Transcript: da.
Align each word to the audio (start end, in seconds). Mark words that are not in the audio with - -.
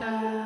da. 0.00 0.39